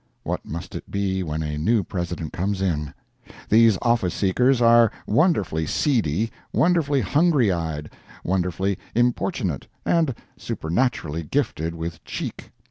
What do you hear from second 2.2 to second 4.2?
comes in! These office